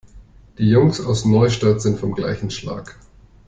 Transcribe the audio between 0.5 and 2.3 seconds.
Die Jungs aus Neustadt sind vom